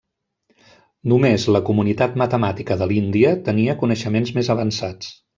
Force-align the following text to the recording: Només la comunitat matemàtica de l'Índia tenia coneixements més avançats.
Només 1.11 1.43
la 1.55 1.59
comunitat 1.67 2.17
matemàtica 2.21 2.77
de 2.79 2.87
l'Índia 2.91 3.33
tenia 3.49 3.75
coneixements 3.83 4.33
més 4.39 4.49
avançats. 4.55 5.13